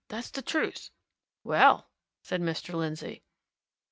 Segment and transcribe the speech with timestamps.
[0.07, 0.89] That's the truth!"
[1.43, 1.91] "Well!"
[2.23, 2.73] said Mr.
[2.73, 3.21] Lindsey.